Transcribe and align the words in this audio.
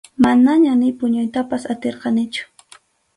Manañam 0.23 0.77
ni 0.81 0.89
puñuytapas 0.99 1.63
atirqanichu. 1.73 2.43